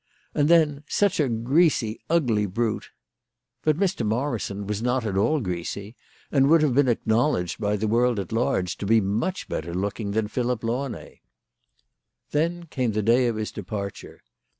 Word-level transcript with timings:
And 0.33 0.49
then 0.49 0.83
such 0.87 1.19
a 1.19 1.29
greasy, 1.29 2.01
ugly 2.09 2.47
brute! 2.47 2.89
But 3.61 3.77
Mr. 3.77 4.03
Morrison 4.03 4.65
was 4.65 4.81
not 4.81 5.05
at 5.05 5.15
all 5.15 5.39
greasy, 5.41 5.95
and 6.31 6.49
would 6.49 6.63
have 6.63 6.73
been 6.73 6.87
acknowledged 6.87 7.59
by 7.59 7.75
the 7.75 7.87
world 7.87 8.17
at 8.17 8.31
large 8.31 8.77
to 8.77 8.87
be 8.87 8.99
much 8.99 9.47
better 9.47 9.75
looking 9.75 10.09
than 10.09 10.27
Philip 10.27 10.63
Launay. 10.63 11.19
Then 12.31 12.63
came 12.65 12.93
the 12.93 13.03
day 13.03 13.27
of 13.27 13.35
his 13.35 13.51
departure. 13.51 14.23